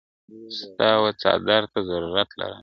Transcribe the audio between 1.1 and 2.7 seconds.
څادرته ضروت لرمه,